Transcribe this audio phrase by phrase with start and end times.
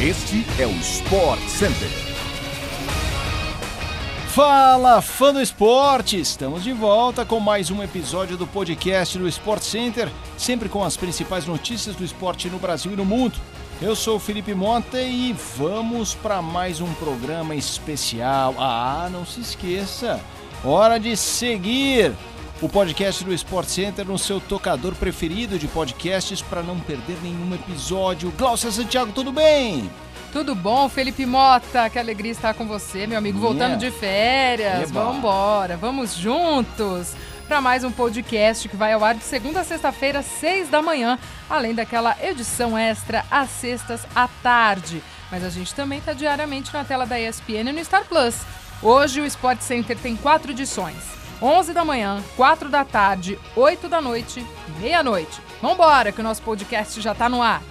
[0.00, 1.88] Este é o Sport Center.
[4.28, 6.20] Fala, fã do esporte!
[6.20, 10.96] Estamos de volta com mais um episódio do podcast do Sport Center, sempre com as
[10.96, 13.40] principais notícias do esporte no Brasil e no mundo.
[13.82, 18.54] Eu sou o Felipe Monte e vamos para mais um programa especial.
[18.56, 20.20] Ah, não se esqueça,
[20.62, 22.14] hora de seguir
[22.60, 27.54] o podcast do Sport Center no seu tocador preferido de podcasts para não perder nenhum
[27.54, 28.32] episódio.
[28.36, 29.88] Glaucia Santiago, tudo bem?
[30.32, 31.88] Tudo bom, Felipe Mota?
[31.88, 34.90] Que alegria estar com você, meu amigo, voltando de férias.
[34.90, 35.14] Eba.
[35.16, 37.14] Embora, vamos juntos
[37.46, 41.18] para mais um podcast que vai ao ar de segunda a sexta-feira, seis da manhã,
[41.48, 45.02] além daquela edição extra às sextas à tarde.
[45.30, 48.34] Mas a gente também está diariamente na tela da ESPN e no Star Plus.
[48.82, 51.17] Hoje o Sport Center tem quatro edições.
[51.40, 54.44] 11 da manhã, 4 da tarde, 8 da noite
[54.80, 55.40] meia-noite.
[55.62, 57.62] Vambora, que o nosso podcast já está no ar.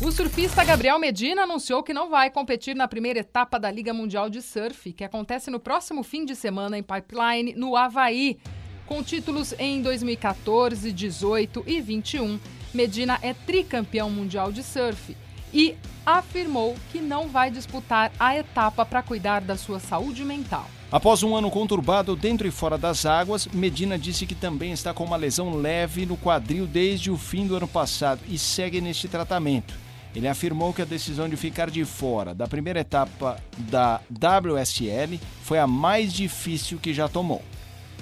[0.00, 4.30] O surfista Gabriel Medina anunciou que não vai competir na primeira etapa da Liga Mundial
[4.30, 8.38] de Surf, que acontece no próximo fim de semana em Pipeline, no Havaí.
[8.86, 12.38] Com títulos em 2014, 18 e 21,
[12.72, 15.16] Medina é tricampeão mundial de surf
[15.52, 20.68] e afirmou que não vai disputar a etapa para cuidar da sua saúde mental.
[20.90, 25.04] Após um ano conturbado dentro e fora das águas, Medina disse que também está com
[25.04, 29.74] uma lesão leve no quadril desde o fim do ano passado e segue neste tratamento.
[30.14, 35.58] Ele afirmou que a decisão de ficar de fora da primeira etapa da WSL foi
[35.58, 37.42] a mais difícil que já tomou.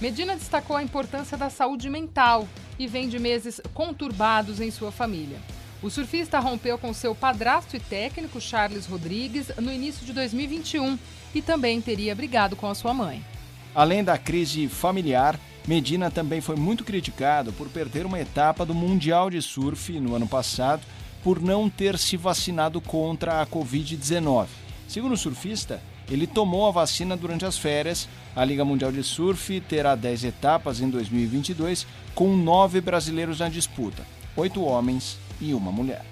[0.00, 2.46] Medina destacou a importância da saúde mental
[2.78, 5.38] e vem de meses conturbados em sua família.
[5.82, 10.98] O surfista rompeu com seu padrasto e técnico, Charles Rodrigues, no início de 2021
[11.34, 13.22] e também teria brigado com a sua mãe.
[13.74, 19.28] Além da crise familiar, Medina também foi muito criticado por perder uma etapa do Mundial
[19.28, 20.82] de Surf no ano passado
[21.22, 24.46] por não ter se vacinado contra a Covid-19.
[24.86, 28.08] Segundo o surfista, ele tomou a vacina durante as férias.
[28.34, 34.04] A Liga Mundial de Surf terá 10 etapas em 2022, com nove brasileiros na disputa:
[34.36, 36.04] oito homens e uma mulher.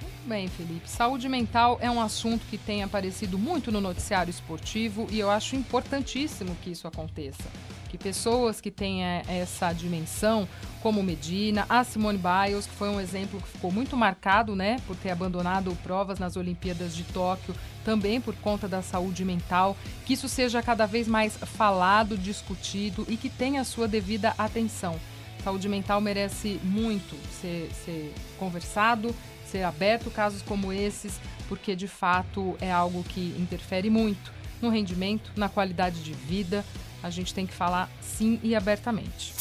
[0.00, 0.88] Muito bem, Felipe.
[0.88, 5.54] Saúde mental é um assunto que tem aparecido muito no noticiário esportivo e eu acho
[5.56, 7.44] importantíssimo que isso aconteça
[7.88, 10.48] que pessoas que têm é, essa dimensão,
[10.82, 14.96] como Medina, a Simone Biles, que foi um exemplo que ficou muito marcado, né, por
[14.96, 17.54] ter abandonado provas nas Olimpíadas de Tóquio,
[17.84, 23.16] também por conta da saúde mental, que isso seja cada vez mais falado, discutido e
[23.16, 24.98] que tenha a sua devida atenção.
[25.42, 29.14] Saúde mental merece muito ser, ser conversado,
[29.50, 35.30] ser aberto casos como esses, porque de fato é algo que interfere muito no rendimento,
[35.36, 36.64] na qualidade de vida,
[37.02, 39.34] a gente tem que falar sim e abertamente.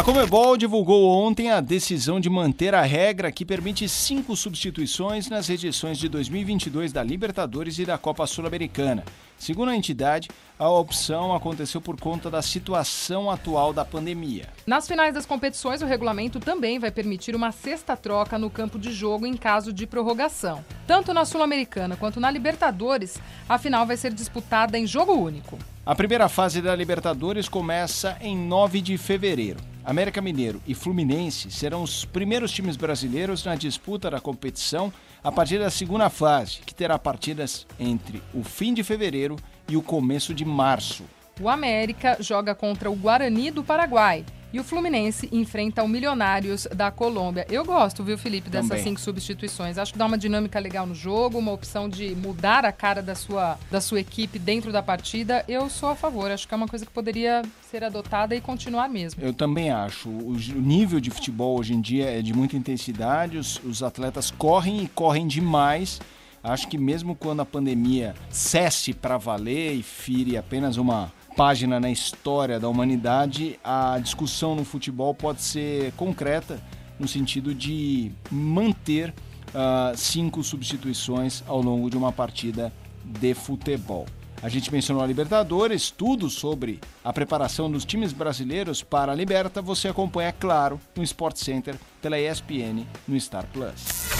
[0.00, 5.50] A Comebol divulgou ontem a decisão de manter a regra que permite cinco substituições nas
[5.50, 9.04] edições de 2022 da Libertadores e da Copa Sul-Americana.
[9.38, 14.48] Segundo a entidade, a opção aconteceu por conta da situação atual da pandemia.
[14.66, 18.90] Nas finais das competições, o regulamento também vai permitir uma sexta troca no campo de
[18.92, 20.64] jogo em caso de prorrogação.
[20.86, 25.58] Tanto na Sul-Americana quanto na Libertadores, a final vai ser disputada em jogo único.
[25.90, 29.58] A primeira fase da Libertadores começa em 9 de fevereiro.
[29.84, 35.58] América Mineiro e Fluminense serão os primeiros times brasileiros na disputa da competição a partir
[35.58, 39.34] da segunda fase, que terá partidas entre o fim de fevereiro
[39.68, 41.02] e o começo de março.
[41.40, 46.90] O América joga contra o Guarani do Paraguai e o Fluminense enfrenta o Milionários da
[46.90, 47.46] Colômbia.
[47.48, 48.84] Eu gosto, viu, Felipe, dessas Também.
[48.84, 49.78] cinco substituições.
[49.78, 53.14] Acho que dá uma dinâmica legal no jogo, uma opção de mudar a cara da
[53.14, 55.44] sua, da sua equipe dentro da partida.
[55.46, 56.30] Eu sou a favor.
[56.30, 59.22] Acho que é uma coisa que poderia ser adotada e continuar mesmo.
[59.22, 60.08] Eu também acho.
[60.08, 64.82] O nível de futebol hoje em dia é de muita intensidade, os, os atletas correm
[64.82, 66.00] e correm demais.
[66.42, 71.90] Acho que mesmo quando a pandemia cesse para valer e fire apenas uma página na
[71.90, 76.62] história da humanidade, a discussão no futebol pode ser concreta
[76.98, 82.70] no sentido de manter uh, cinco substituições ao longo de uma partida
[83.02, 84.04] de futebol.
[84.42, 89.62] A gente mencionou a Libertadores, tudo sobre a preparação dos times brasileiros para a Liberta,
[89.62, 94.19] você acompanha, claro, no Sport Center, pela ESPN, no Star Plus.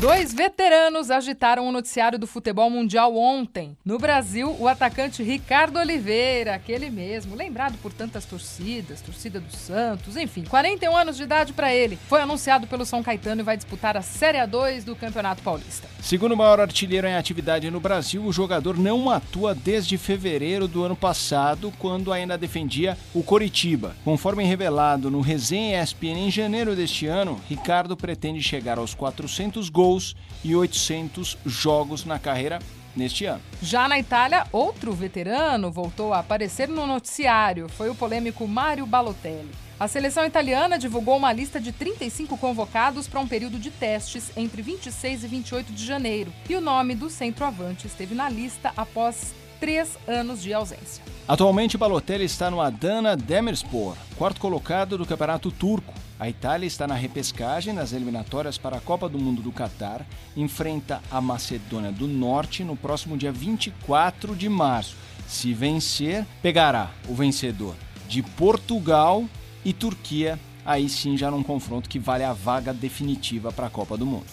[0.00, 3.76] Dois veteranos agitaram o noticiário do futebol mundial ontem.
[3.84, 10.16] No Brasil, o atacante Ricardo Oliveira, aquele mesmo, lembrado por tantas torcidas, torcida do Santos,
[10.16, 13.94] enfim, 41 anos de idade para ele, foi anunciado pelo São Caetano e vai disputar
[13.94, 15.86] a Série A2 do Campeonato Paulista.
[16.00, 20.82] Segundo o maior artilheiro em atividade no Brasil, o jogador não atua desde fevereiro do
[20.82, 23.94] ano passado, quando ainda defendia o Coritiba.
[24.02, 29.89] Conforme revelado no Resenha ESPN em janeiro deste ano, Ricardo pretende chegar aos 400 gols
[29.90, 30.14] gols
[30.44, 32.60] e 800 jogos na carreira
[32.94, 33.42] neste ano.
[33.60, 37.68] Já na Itália, outro veterano voltou a aparecer no noticiário.
[37.68, 39.50] Foi o polêmico Mário Balotelli.
[39.78, 44.60] A seleção italiana divulgou uma lista de 35 convocados para um período de testes entre
[44.60, 46.32] 26 e 28 de janeiro.
[46.48, 51.04] E o nome do centroavante esteve na lista após três anos de ausência.
[51.28, 55.94] Atualmente, Balotelli está no Adana Demirspor, quarto colocado do Campeonato Turco.
[56.18, 60.04] A Itália está na repescagem nas eliminatórias para a Copa do Mundo do Catar,
[60.36, 64.96] enfrenta a Macedônia do Norte no próximo dia 24 de março.
[65.28, 67.76] Se vencer, pegará o vencedor
[68.08, 69.24] de Portugal
[69.64, 73.96] e Turquia, aí sim já num confronto que vale a vaga definitiva para a Copa
[73.96, 74.26] do Mundo.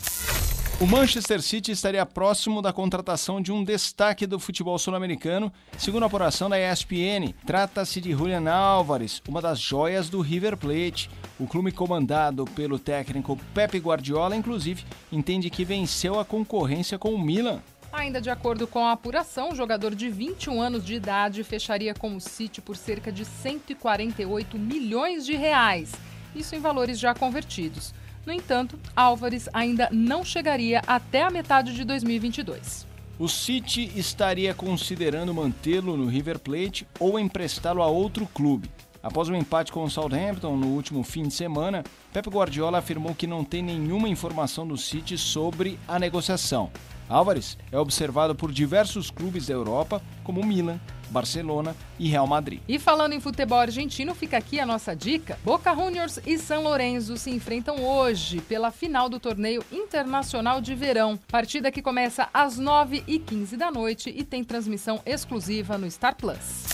[0.79, 6.06] O Manchester City estaria próximo da contratação de um destaque do futebol sul-americano, segundo a
[6.06, 7.33] apuração da ESPN.
[7.47, 11.09] Trata-se de Julian Álvares, uma das joias do River Plate.
[11.39, 17.19] O clube comandado pelo técnico Pepe Guardiola, inclusive, entende que venceu a concorrência com o
[17.19, 17.59] Milan.
[17.91, 22.15] Ainda de acordo com a apuração, o jogador de 21 anos de idade fecharia com
[22.15, 25.91] o City por cerca de 148 milhões de reais.
[26.35, 27.95] Isso em valores já convertidos.
[28.27, 32.85] No entanto, Álvares ainda não chegaria até a metade de 2022.
[33.18, 38.69] O City estaria considerando mantê-lo no River Plate ou emprestá-lo a outro clube.
[39.01, 43.25] Após um empate com o Southampton no último fim de semana, Pep Guardiola afirmou que
[43.25, 46.69] não tem nenhuma informação do City sobre a negociação.
[47.07, 52.59] Álvares é observado por diversos clubes da Europa, como Milan, Barcelona e Real Madrid.
[52.68, 55.38] E falando em futebol argentino, fica aqui a nossa dica.
[55.44, 61.19] Boca Juniors e São Lourenço se enfrentam hoje pela final do torneio internacional de verão.
[61.27, 66.68] Partida que começa às 9h15 da noite e tem transmissão exclusiva no Star Plus.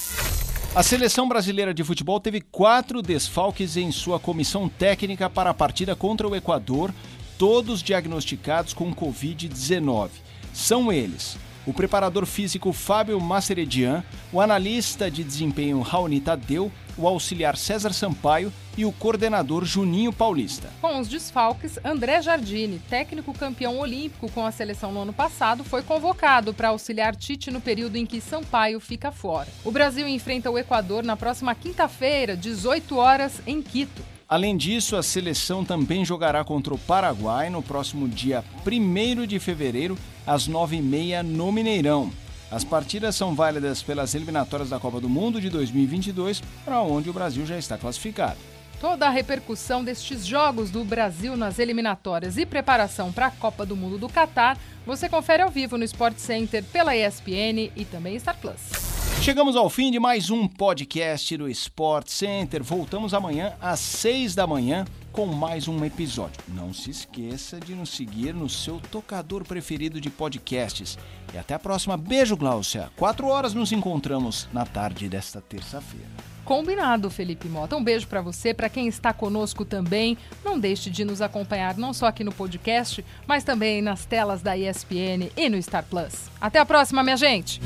[0.75, 5.95] A seleção brasileira de futebol teve quatro desfalques em sua comissão técnica para a partida
[5.95, 6.91] contra o Equador,
[7.37, 10.09] todos diagnosticados com Covid-19.
[10.51, 17.57] São eles o preparador físico Fábio Maceredian, o analista de desempenho Raoni Tadeu, o auxiliar
[17.57, 20.69] César Sampaio e o coordenador Juninho Paulista.
[20.81, 25.81] Com os desfalques, André Jardine, técnico campeão olímpico com a seleção no ano passado, foi
[25.81, 29.47] convocado para auxiliar Tite no período em que Sampaio fica fora.
[29.63, 34.12] O Brasil enfrenta o Equador na próxima quinta-feira, 18 horas, em Quito.
[34.33, 39.95] Além disso, a seleção também jogará contra o Paraguai no próximo dia 1 de fevereiro,
[40.25, 42.11] às 9h30 no Mineirão.
[42.49, 47.13] As partidas são válidas pelas eliminatórias da Copa do Mundo de 2022, para onde o
[47.13, 48.37] Brasil já está classificado.
[48.81, 53.75] Toda a repercussão destes jogos do Brasil nas eliminatórias e preparação para a Copa do
[53.75, 58.37] Mundo do Catar, você confere ao vivo no Sport Center pela ESPN e também Star
[58.39, 58.92] Plus.
[59.23, 62.61] Chegamos ao fim de mais um podcast do Sport Center.
[62.61, 64.83] Voltamos amanhã às seis da manhã
[65.13, 66.41] com mais um episódio.
[66.49, 70.97] Não se esqueça de nos seguir no seu tocador preferido de podcasts.
[71.33, 71.95] E até a próxima.
[71.95, 72.91] Beijo, Gláucia.
[72.97, 76.05] Quatro horas nos encontramos na tarde desta terça-feira.
[76.43, 77.77] Combinado, Felipe Mota.
[77.77, 80.17] Um beijo para você, para quem está conosco também.
[80.43, 84.57] Não deixe de nos acompanhar não só aqui no podcast, mas também nas telas da
[84.57, 86.29] ESPN e no Star Plus.
[86.41, 87.61] Até a próxima, minha gente.